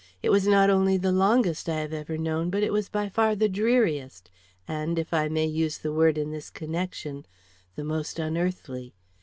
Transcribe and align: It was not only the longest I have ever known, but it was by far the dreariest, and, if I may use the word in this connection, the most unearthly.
It 0.23 0.31
was 0.31 0.47
not 0.47 0.71
only 0.71 0.97
the 0.97 1.11
longest 1.11 1.69
I 1.69 1.79
have 1.81 1.93
ever 1.93 2.17
known, 2.17 2.49
but 2.49 2.63
it 2.63 2.73
was 2.73 2.89
by 2.89 3.07
far 3.07 3.35
the 3.35 3.47
dreariest, 3.47 4.31
and, 4.67 4.97
if 4.97 5.13
I 5.13 5.29
may 5.29 5.45
use 5.45 5.77
the 5.77 5.93
word 5.93 6.17
in 6.17 6.31
this 6.31 6.49
connection, 6.49 7.27
the 7.75 7.83
most 7.83 8.17
unearthly. 8.17 8.95